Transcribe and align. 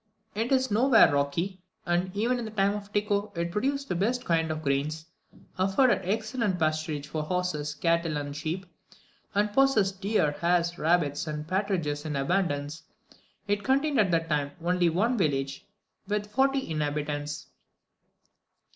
It 0.33 0.51
is 0.51 0.71
nowhere 0.71 1.13
rocky, 1.13 1.61
and 1.85 2.09
even 2.15 2.39
in 2.39 2.45
the 2.45 2.49
time 2.49 2.73
of 2.73 2.91
Tycho 2.91 3.31
it 3.35 3.51
produced 3.51 3.87
the 3.87 3.93
best 3.93 4.25
kinds 4.25 4.49
of 4.49 4.63
grain, 4.63 4.89
afforded 5.59 6.01
excellent 6.03 6.57
pasturage 6.57 7.05
for 7.05 7.21
horses, 7.21 7.75
cattle, 7.75 8.17
and 8.17 8.35
sheep, 8.35 8.65
and 9.35 9.53
possessed 9.53 10.01
deer, 10.01 10.31
hares, 10.31 10.79
rabbits, 10.79 11.27
and 11.27 11.47
partridges 11.47 12.03
in 12.03 12.15
abundance. 12.15 12.81
It 13.47 13.63
contained 13.63 13.99
at 13.99 14.09
that 14.09 14.27
time 14.27 14.53
only 14.65 14.89
one 14.89 15.19
village, 15.19 15.67
with 16.07 16.23
about 16.25 16.31
forty 16.33 16.67
inhabitants. 16.71 17.49